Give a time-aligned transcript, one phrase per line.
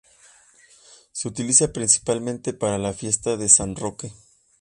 [1.11, 4.11] Se utiliza principalmente para la fiesta de San Roque.